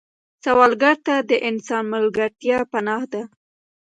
سوالګر 0.43 0.95
ته 1.05 1.15
د 1.29 1.31
انسان 1.49 1.83
ملګرتیا 1.93 2.57
پناه 2.71 3.03
ده 3.11 3.23